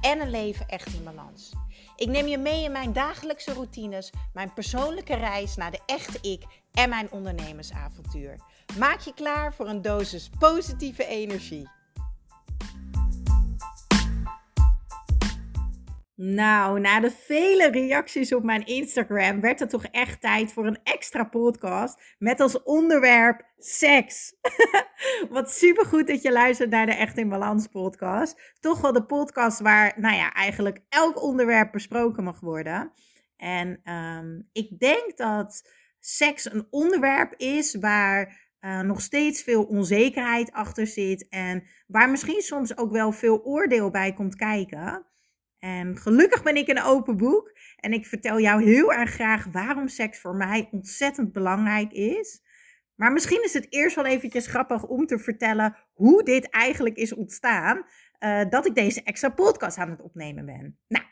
[0.00, 1.52] en een leven echt in balans.
[1.96, 6.44] Ik neem je mee in mijn dagelijkse routines, mijn persoonlijke reis naar de echte ik
[6.72, 8.36] en mijn ondernemersavontuur.
[8.78, 11.68] Maak je klaar voor een dosis positieve energie.
[16.20, 20.78] Nou, na de vele reacties op mijn Instagram werd het toch echt tijd voor een
[20.82, 24.34] extra podcast met als onderwerp seks.
[25.30, 28.54] Wat supergoed dat je luistert naar de Echt in Balans podcast.
[28.60, 32.92] Toch wel de podcast waar, nou ja, eigenlijk elk onderwerp besproken mag worden.
[33.36, 40.52] En um, ik denk dat seks een onderwerp is waar uh, nog steeds veel onzekerheid
[40.52, 45.07] achter zit en waar misschien soms ook wel veel oordeel bij komt kijken.
[45.58, 49.88] En gelukkig ben ik een open boek en ik vertel jou heel erg graag waarom
[49.88, 52.42] seks voor mij ontzettend belangrijk is.
[52.94, 57.14] Maar misschien is het eerst wel eventjes grappig om te vertellen hoe dit eigenlijk is
[57.14, 57.86] ontstaan.
[58.20, 60.78] Uh, dat ik deze extra podcast aan het opnemen ben.
[60.88, 61.04] Nou,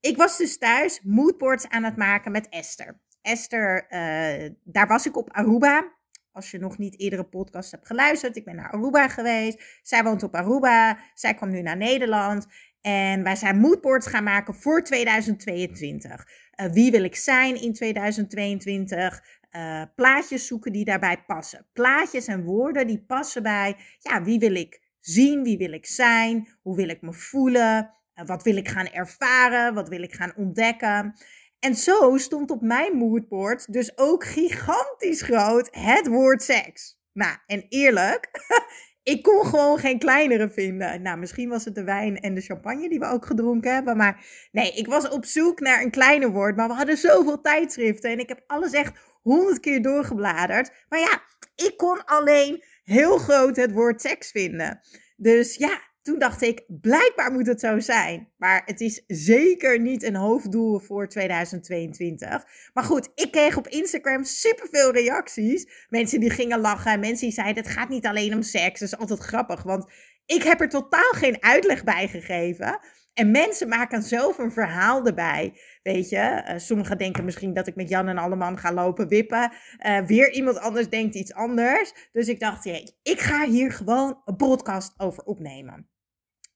[0.00, 3.00] ik was dus thuis moodboards aan het maken met Esther.
[3.22, 5.98] Esther, uh, daar was ik op Aruba.
[6.32, 9.80] Als je nog niet eerdere podcast hebt geluisterd, ik ben naar Aruba geweest.
[9.82, 10.98] Zij woont op Aruba.
[11.14, 12.46] Zij kwam nu naar Nederland.
[12.80, 16.10] En wij zijn moodboards gaan maken voor 2022.
[16.10, 19.22] Uh, eh, wie wil ik zijn in 2022?
[19.50, 21.66] Uh, eh, plaatjes zoeken die daarbij passen.
[21.72, 25.42] Plaatjes en woorden die passen bij, ja, wie wil ik zien?
[25.42, 26.48] Wie wil ik zijn?
[26.62, 27.94] Hoe wil ik me voelen?
[28.14, 29.74] Uh, wat wil ik gaan ervaren?
[29.74, 31.14] Wat wil ik gaan ontdekken?
[31.58, 36.98] En zo stond op mijn moodboard dus ook gigantisch groot het woord seks.
[37.12, 38.30] Nou, en eerlijk,
[39.02, 41.02] ik kon gewoon geen kleinere vinden.
[41.02, 43.96] Nou, misschien was het de wijn en de champagne die we ook gedronken hebben.
[43.96, 46.56] Maar nee, ik was op zoek naar een kleiner woord.
[46.56, 48.10] Maar we hadden zoveel tijdschriften.
[48.10, 50.70] En ik heb alles echt honderd keer doorgebladerd.
[50.88, 51.22] Maar ja,
[51.66, 54.80] ik kon alleen heel groot het woord seks vinden.
[55.16, 58.28] Dus ja, toen dacht ik, blijkbaar moet het zo zijn.
[58.36, 62.44] Maar het is zeker niet een hoofddoel voor 2022.
[62.72, 65.86] Maar goed, ik kreeg op Instagram superveel reacties.
[65.88, 67.00] Mensen die gingen lachen.
[67.00, 68.80] Mensen die zeiden, het gaat niet alleen om seks.
[68.80, 69.92] Dat is altijd grappig, want
[70.26, 72.78] ik heb er totaal geen uitleg bij gegeven.
[73.14, 75.60] En mensen maken zelf een verhaal erbij.
[75.82, 79.52] Weet je, uh, sommigen denken misschien dat ik met Jan en Alleman ga lopen wippen.
[79.86, 82.08] Uh, weer iemand anders denkt iets anders.
[82.12, 85.88] Dus ik dacht, ja, ik ga hier gewoon een podcast over opnemen.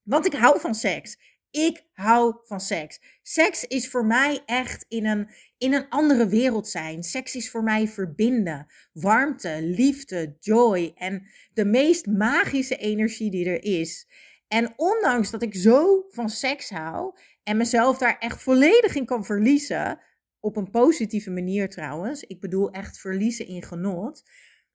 [0.03, 1.19] Want ik hou van seks.
[1.51, 3.01] Ik hou van seks.
[3.23, 5.29] Seks is voor mij echt in een,
[5.59, 7.03] in een andere wereld zijn.
[7.03, 8.67] Seks is voor mij verbinden.
[8.93, 14.09] Warmte, liefde, joy en de meest magische energie die er is.
[14.55, 19.25] En ondanks dat ik zo van seks hou en mezelf daar echt volledig in kan
[19.25, 20.01] verliezen,
[20.41, 24.23] op een positieve manier trouwens, ik bedoel echt verliezen in genot,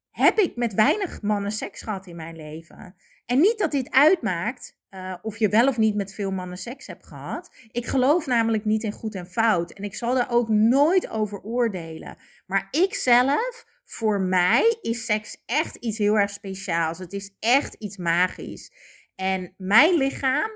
[0.09, 2.95] heb ik met weinig mannen seks gehad in mijn leven.
[3.25, 6.87] En niet dat dit uitmaakt uh, of je wel of niet met veel mannen seks
[6.87, 7.49] hebt gehad.
[7.71, 9.71] Ik geloof namelijk niet in goed en fout.
[9.71, 12.17] En ik zal daar ook nooit over oordelen.
[12.45, 16.97] Maar ik zelf, voor mij, is seks echt iets heel erg speciaals.
[16.97, 18.71] Het is echt iets magisch.
[19.19, 20.51] En mijn lichaam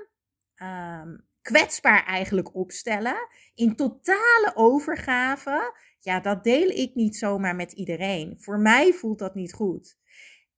[0.62, 8.36] um, kwetsbaar eigenlijk opstellen, in totale overgave, ja, dat deel ik niet zomaar met iedereen.
[8.38, 9.96] Voor mij voelt dat niet goed.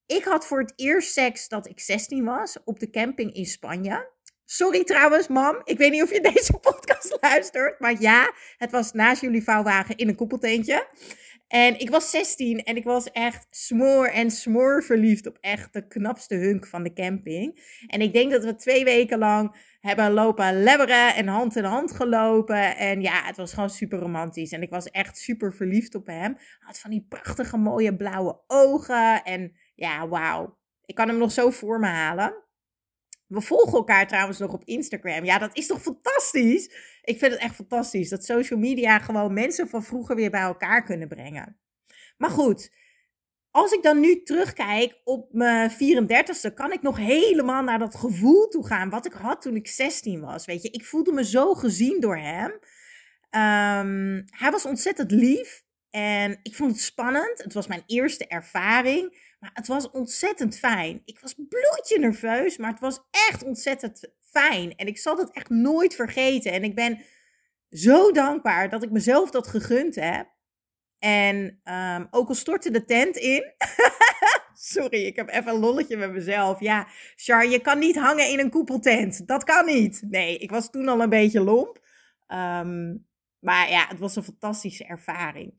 [0.06, 4.10] Ik had voor het eerst seks dat ik 16 was op de camping in Spanje.
[4.44, 5.60] Sorry trouwens, mam.
[5.64, 7.80] Ik weet niet of je deze podcast luistert.
[7.80, 10.88] Maar ja, het was naast jullie vouwwagen in een koppelteentje.
[11.48, 15.86] En ik was 16 en ik was echt smoor en smoor verliefd op echt de
[15.86, 17.78] knapste hunk van de camping.
[17.86, 21.92] En ik denk dat we twee weken lang hebben lopen lebberen en hand in hand
[21.92, 22.76] gelopen.
[22.76, 24.52] En ja, het was gewoon super romantisch.
[24.52, 26.34] En ik was echt super verliefd op hem.
[26.36, 29.22] Hij had van die prachtige mooie blauwe ogen.
[29.22, 30.58] En ja, wauw.
[30.84, 32.45] Ik kan hem nog zo voor me halen.
[33.26, 35.24] We volgen elkaar trouwens nog op Instagram.
[35.24, 36.64] Ja, dat is toch fantastisch?
[37.02, 40.84] Ik vind het echt fantastisch dat social media gewoon mensen van vroeger weer bij elkaar
[40.84, 41.58] kunnen brengen.
[42.16, 42.70] Maar goed,
[43.50, 48.48] als ik dan nu terugkijk op mijn 34ste, kan ik nog helemaal naar dat gevoel
[48.48, 50.44] toe gaan wat ik had toen ik 16 was.
[50.44, 52.50] Weet je, ik voelde me zo gezien door hem.
[52.50, 57.42] Um, hij was ontzettend lief en ik vond het spannend.
[57.42, 59.34] Het was mijn eerste ervaring.
[59.40, 61.02] Maar het was ontzettend fijn.
[61.04, 64.76] Ik was bloedje nerveus, maar het was echt ontzettend fijn.
[64.76, 66.52] En ik zal dat echt nooit vergeten.
[66.52, 67.00] En ik ben
[67.70, 70.34] zo dankbaar dat ik mezelf dat gegund heb.
[70.98, 73.54] En um, ook al stortte de tent in.
[74.54, 76.60] Sorry, ik heb even een lolletje met mezelf.
[76.60, 79.26] Ja, Char, je kan niet hangen in een koepeltent.
[79.26, 80.02] Dat kan niet.
[80.08, 81.80] Nee, ik was toen al een beetje lomp.
[82.28, 83.06] Um,
[83.38, 85.52] maar ja, het was een fantastische ervaring.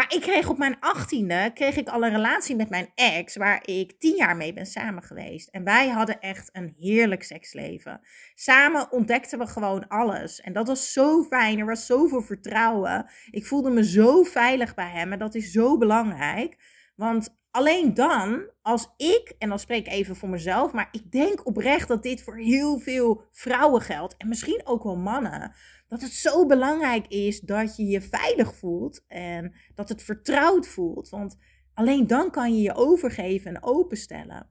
[0.00, 3.60] Maar ik kreeg op mijn achttiende kreeg ik al een relatie met mijn ex, waar
[3.64, 5.48] ik tien jaar mee ben samen geweest.
[5.48, 8.00] En wij hadden echt een heerlijk seksleven.
[8.34, 10.40] Samen ontdekten we gewoon alles.
[10.40, 11.58] En dat was zo fijn.
[11.58, 13.10] Er was zoveel vertrouwen.
[13.30, 15.12] Ik voelde me zo veilig bij hem.
[15.12, 16.56] En dat is zo belangrijk.
[16.96, 21.46] Want alleen dan, als ik, en dan spreek ik even voor mezelf, maar ik denk
[21.46, 24.16] oprecht dat dit voor heel veel vrouwen geldt.
[24.16, 25.54] En misschien ook wel mannen
[25.88, 31.08] dat het zo belangrijk is dat je je veilig voelt en dat het vertrouwd voelt.
[31.08, 31.36] Want
[31.74, 34.48] alleen dan kan je je overgeven en openstellen.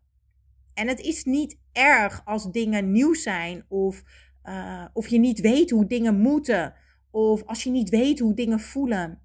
[0.73, 4.03] En het is niet erg als dingen nieuw zijn of,
[4.43, 6.73] uh, of je niet weet hoe dingen moeten
[7.11, 9.21] of als je niet weet hoe dingen voelen.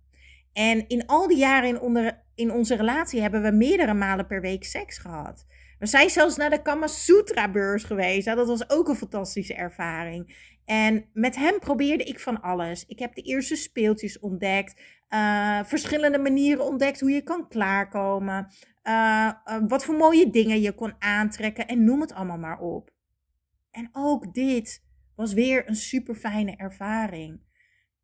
[0.52, 4.64] En in al die jaren onder, in onze relatie hebben we meerdere malen per week
[4.64, 5.46] seks gehad.
[5.78, 8.26] We zijn zelfs naar de Kama Sutra beurs geweest.
[8.26, 10.52] dat was ook een fantastische ervaring.
[10.64, 12.86] En met hem probeerde ik van alles.
[12.86, 14.80] Ik heb de eerste speeltjes ontdekt.
[15.08, 18.46] Uh, verschillende manieren ontdekt hoe je kan klaarkomen.
[18.84, 21.66] Uh, uh, wat voor mooie dingen je kon aantrekken.
[21.66, 22.90] En noem het allemaal maar op.
[23.70, 24.84] En ook dit
[25.16, 27.40] was weer een super fijne ervaring.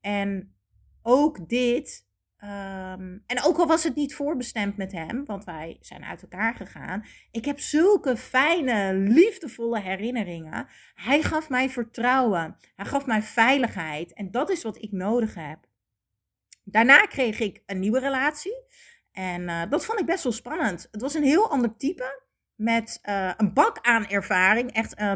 [0.01, 0.55] En
[1.03, 2.09] ook dit
[2.41, 6.55] Ehm, en ook al was het niet voorbestemd met hem, want wij zijn uit elkaar
[6.55, 7.05] gegaan.
[7.31, 10.67] Ik heb zulke fijne, liefdevolle herinneringen.
[10.95, 12.57] Hij gaf mij vertrouwen.
[12.77, 14.13] Hij gaf mij veiligheid.
[14.13, 15.59] En dat is wat ik nodig heb.
[16.65, 18.65] Daarna kreeg ik een nieuwe relatie.
[19.13, 20.89] En uh, dat vond ik best wel spannend.
[20.91, 22.29] Het was een heel ander type.
[22.55, 24.73] Met uh, een bak aan ervaring.
[24.73, 25.13] Echt, uh,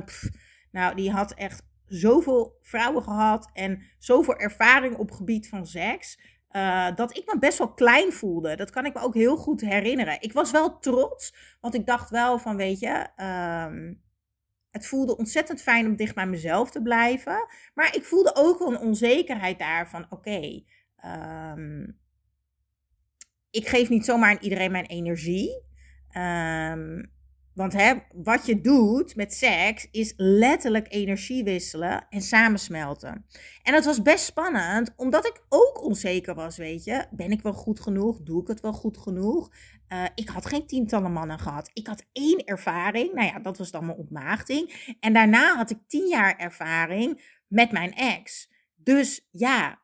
[0.70, 3.50] nou, die had echt zoveel vrouwen gehad.
[3.52, 6.18] En zoveel ervaring op gebied van seks
[6.56, 8.56] uh, dat ik me best wel klein voelde.
[8.56, 10.20] Dat kan ik me ook heel goed herinneren.
[10.20, 13.08] Ik was wel trots, want ik dacht wel van, weet je,
[13.66, 14.02] um,
[14.70, 17.46] het voelde ontzettend fijn om dicht bij mezelf te blijven.
[17.74, 20.62] Maar ik voelde ook wel een onzekerheid daar van, oké,
[21.04, 21.98] um,
[23.50, 25.62] ik geef niet zomaar aan iedereen mijn energie.
[26.16, 27.12] Um,
[27.54, 33.26] want hè, wat je doet met seks is letterlijk energie wisselen en samensmelten.
[33.62, 37.06] En dat was best spannend, omdat ik ook onzeker was, weet je.
[37.10, 38.22] Ben ik wel goed genoeg?
[38.22, 39.50] Doe ik het wel goed genoeg?
[39.88, 41.70] Uh, ik had geen tientallen mannen gehad.
[41.72, 43.12] Ik had één ervaring.
[43.12, 44.94] Nou ja, dat was dan mijn ontmaagding.
[45.00, 48.50] En daarna had ik tien jaar ervaring met mijn ex.
[48.74, 49.82] Dus ja,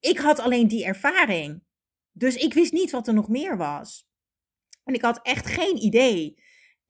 [0.00, 1.62] ik had alleen die ervaring.
[2.12, 4.10] Dus ik wist niet wat er nog meer was.
[4.84, 6.41] En ik had echt geen idee.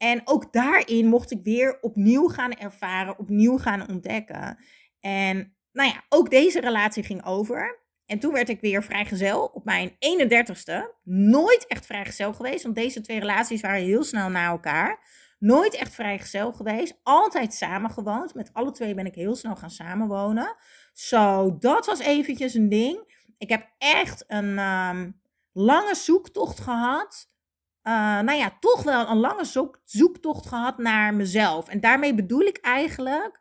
[0.03, 4.59] En ook daarin mocht ik weer opnieuw gaan ervaren, opnieuw gaan ontdekken.
[5.01, 7.81] En nou ja, ook deze relatie ging over.
[8.07, 11.01] En toen werd ik weer vrijgezel op mijn 31ste.
[11.03, 15.07] Nooit echt vrijgezel geweest, want deze twee relaties waren heel snel na elkaar.
[15.39, 17.01] Nooit echt vrijgezel geweest.
[17.03, 18.35] Altijd samengewoond.
[18.35, 20.57] Met alle twee ben ik heel snel gaan samenwonen.
[20.93, 23.25] Zo, dat was eventjes een ding.
[23.39, 25.21] Ik heb echt een um,
[25.53, 27.32] lange zoektocht gehad
[27.83, 31.69] uh, nou ja, toch wel een lange zoek, zoektocht gehad naar mezelf.
[31.69, 33.41] En daarmee bedoel ik eigenlijk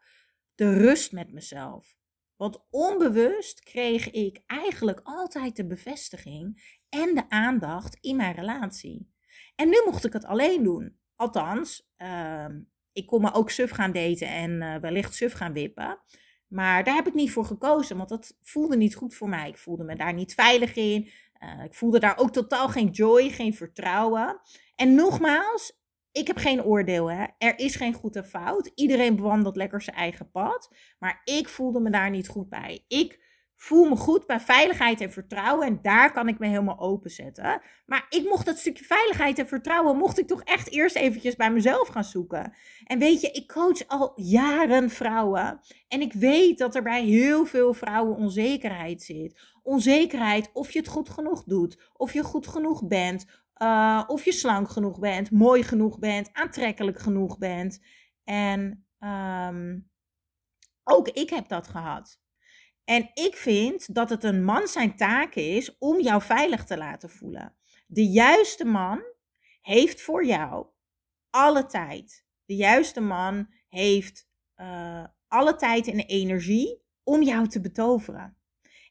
[0.56, 1.96] de rust met mezelf.
[2.36, 9.14] Want onbewust kreeg ik eigenlijk altijd de bevestiging en de aandacht in mijn relatie.
[9.56, 10.98] En nu mocht ik het alleen doen.
[11.16, 12.46] Althans, uh,
[12.92, 16.00] ik kon me ook suf gaan daten en uh, wellicht suf gaan wippen.
[16.48, 19.50] Maar daar heb ik niet voor gekozen, want dat voelde niet goed voor mij.
[19.50, 21.10] Ik voelde me daar niet veilig in.
[21.44, 24.42] Uh, ik voelde daar ook totaal geen joy, geen vertrouwen.
[24.76, 25.80] En nogmaals,
[26.12, 27.12] ik heb geen oordeel.
[27.12, 27.26] Hè.
[27.38, 28.72] Er is geen goed en fout.
[28.76, 30.76] Iedereen bewandelt lekker zijn eigen pad.
[31.00, 32.86] Maar ik voelde me daar niet goed bij.
[32.88, 33.20] Ik
[33.56, 35.68] voel me goed bij veiligheid en vertrouwen.
[35.68, 37.62] En daar kan ik me helemaal openzetten.
[37.86, 41.52] Maar ik mocht dat stukje veiligheid en vertrouwen, mocht ik toch echt eerst eventjes bij
[41.52, 42.54] mezelf gaan zoeken.
[42.84, 45.60] En weet je, ik coach al jaren vrouwen.
[45.88, 49.51] En ik weet dat er bij heel veel vrouwen onzekerheid zit.
[49.62, 53.26] Onzekerheid of je het goed genoeg doet, of je goed genoeg bent,
[53.62, 57.80] uh, of je slank genoeg bent, mooi genoeg bent, aantrekkelijk genoeg bent.
[58.24, 59.90] En um,
[60.84, 62.20] ook ik heb dat gehad.
[62.84, 67.10] En ik vind dat het een man zijn taak is om jou veilig te laten
[67.10, 67.56] voelen.
[67.88, 69.04] De juiste man
[69.62, 70.68] heeft voor jou
[71.30, 72.26] alle tijd.
[72.46, 78.38] De juiste man heeft uh, alle tijd en energie om jou te betoveren.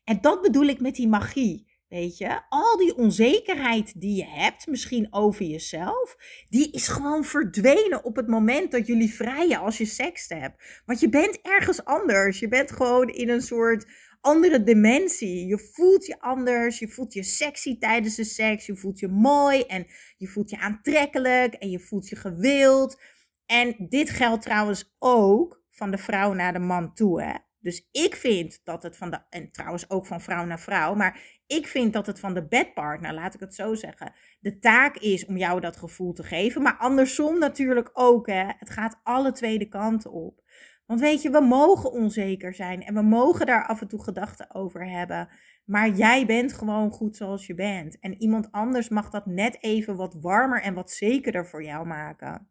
[0.04, 1.68] En dat bedoel ik met die magie.
[1.90, 6.16] Weet je, al die onzekerheid die je hebt, misschien over jezelf,
[6.48, 10.82] die is gewoon verdwenen op het moment dat jullie vrijen als je seks hebt.
[10.86, 12.38] Want je bent ergens anders.
[12.38, 13.86] Je bent gewoon in een soort
[14.20, 15.46] andere dimensie.
[15.46, 19.62] Je voelt je anders, je voelt je sexy tijdens de seks, je voelt je mooi
[19.62, 23.00] en je voelt je aantrekkelijk en je voelt je gewild.
[23.46, 27.22] En dit geldt trouwens ook van de vrouw naar de man toe.
[27.22, 27.34] Hè?
[27.60, 31.40] Dus ik vind dat het van de, en trouwens ook van vrouw naar vrouw, maar
[31.46, 35.26] ik vind dat het van de bedpartner, laat ik het zo zeggen, de taak is
[35.26, 36.62] om jou dat gevoel te geven.
[36.62, 38.26] Maar andersom natuurlijk ook.
[38.26, 38.44] Hè?
[38.58, 40.42] Het gaat alle twee de kanten op.
[40.86, 44.54] Want weet je, we mogen onzeker zijn en we mogen daar af en toe gedachten
[44.54, 45.28] over hebben.
[45.64, 47.98] Maar jij bent gewoon goed zoals je bent.
[47.98, 52.50] En iemand anders mag dat net even wat warmer en wat zekerder voor jou maken.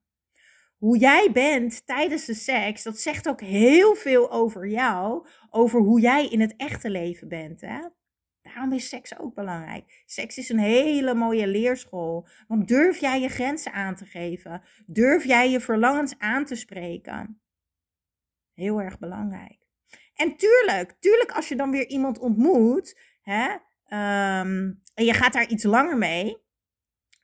[0.80, 6.00] Hoe jij bent tijdens de seks, dat zegt ook heel veel over jou, over hoe
[6.00, 7.62] jij in het echte leven bent.
[7.62, 7.80] Hè?
[8.42, 10.04] Daarom is seks ook belangrijk.
[10.06, 12.28] Seks is een hele mooie leerschool.
[12.48, 14.62] Want durf jij je grenzen aan te geven?
[14.86, 17.42] Durf jij je verlangens aan te spreken?
[18.54, 19.58] Heel erg belangrijk.
[20.14, 25.48] En tuurlijk, tuurlijk als je dan weer iemand ontmoet, hè, um, en je gaat daar
[25.48, 26.38] iets langer mee,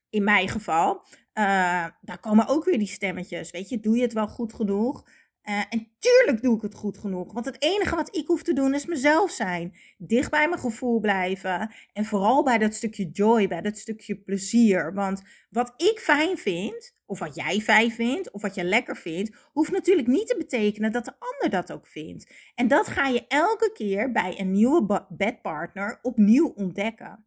[0.09, 1.05] in mijn geval,
[1.37, 3.51] uh, daar komen ook weer die stemmetjes.
[3.51, 5.03] Weet je, doe je het wel goed genoeg?
[5.49, 7.33] Uh, en tuurlijk doe ik het goed genoeg.
[7.33, 9.75] Want het enige wat ik hoef te doen is mezelf zijn.
[9.97, 11.73] Dicht bij mijn gevoel blijven.
[11.93, 14.93] En vooral bij dat stukje joy, bij dat stukje plezier.
[14.93, 19.35] Want wat ik fijn vind, of wat jij fijn vindt, of wat je lekker vindt,
[19.51, 22.33] hoeft natuurlijk niet te betekenen dat de ander dat ook vindt.
[22.55, 27.25] En dat ga je elke keer bij een nieuwe bedpartner opnieuw ontdekken.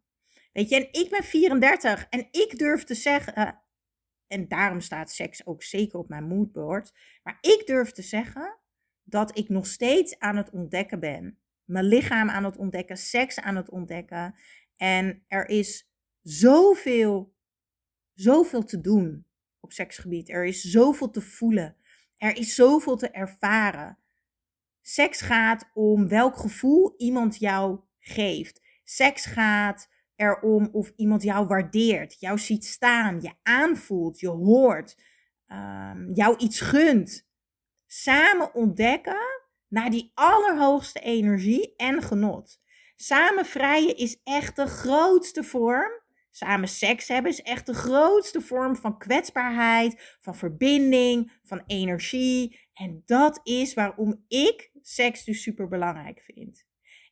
[0.53, 3.59] Weet je, en ik ben 34 en ik durf te zeggen,
[4.29, 6.93] en daarom staat seks ook zeker op mijn moodboard.
[7.23, 8.57] Maar ik durf te zeggen
[9.03, 11.37] dat ik nog steeds aan het ontdekken ben.
[11.65, 14.35] Mijn lichaam aan het ontdekken, seks aan het ontdekken.
[14.75, 15.89] En er is
[16.21, 17.35] zoveel,
[18.13, 19.25] zoveel te doen
[19.59, 20.29] op seksgebied.
[20.29, 21.75] Er is zoveel te voelen.
[22.17, 23.97] Er is zoveel te ervaren.
[24.81, 28.61] Seks gaat om welk gevoel iemand jou geeft.
[28.83, 34.97] Seks gaat erom of iemand jou waardeert, jou ziet staan, je aanvoelt, je hoort,
[35.47, 37.27] um, jou iets gunt.
[37.87, 42.59] Samen ontdekken naar die allerhoogste energie en genot.
[42.95, 45.91] Samen vrijen is echt de grootste vorm.
[46.31, 52.59] Samen seks hebben is echt de grootste vorm van kwetsbaarheid, van verbinding, van energie.
[52.73, 56.65] En dat is waarom ik seks dus super belangrijk vind.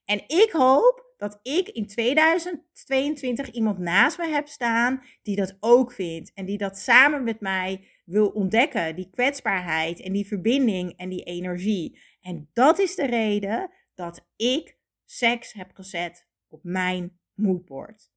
[0.06, 5.92] En ik hoop dat ik in 2022 iemand naast me heb staan die dat ook
[5.92, 6.34] vindt.
[6.34, 8.96] En die dat samen met mij wil ontdekken.
[8.96, 12.00] Die kwetsbaarheid en die verbinding en die energie.
[12.22, 18.12] En dat is de reden dat ik seks heb gezet op mijn moodboard.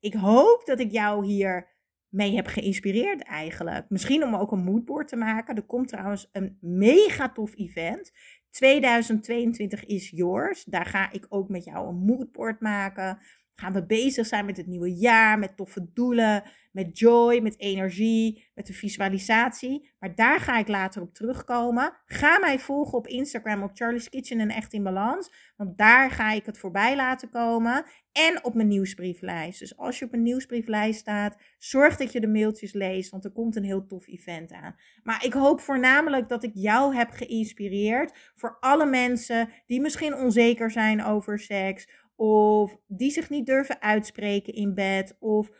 [0.00, 1.70] Ik hoop dat ik jou hier
[2.08, 3.84] mee heb geïnspireerd eigenlijk.
[3.88, 5.56] Misschien om ook een moodboard te maken.
[5.56, 8.12] Er komt trouwens een mega tof event.
[8.52, 10.64] 2022 is yours.
[10.64, 13.18] Daar ga ik ook met jou een moodboard maken.
[13.62, 16.42] Gaan we bezig zijn met het nieuwe jaar, met toffe doelen,
[16.72, 19.90] met joy, met energie, met de visualisatie.
[19.98, 21.92] Maar daar ga ik later op terugkomen.
[22.04, 25.32] Ga mij volgen op Instagram op Charlie's Kitchen en Echt in Balans.
[25.56, 27.84] Want daar ga ik het voorbij laten komen.
[28.12, 29.58] En op mijn nieuwsbrieflijst.
[29.58, 33.10] Dus als je op een nieuwsbrieflijst staat, zorg dat je de mailtjes leest.
[33.10, 34.76] Want er komt een heel tof event aan.
[35.02, 38.32] Maar ik hoop voornamelijk dat ik jou heb geïnspireerd.
[38.34, 41.88] Voor alle mensen die misschien onzeker zijn over seks.
[42.24, 45.16] Of die zich niet durven uitspreken in bed.
[45.18, 45.50] Of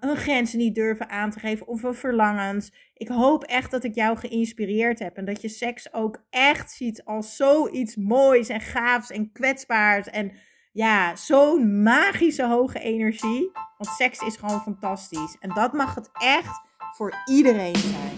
[0.00, 2.72] hun grenzen niet durven aan te geven of hun verlangens.
[2.94, 7.04] Ik hoop echt dat ik jou geïnspireerd heb en dat je seks ook echt ziet
[7.04, 10.32] als zoiets moois en gaafs en kwetsbaars en
[10.72, 13.50] ja, zo'n magische hoge energie.
[13.78, 16.60] Want seks is gewoon fantastisch en dat mag het echt
[16.96, 18.17] voor iedereen zijn.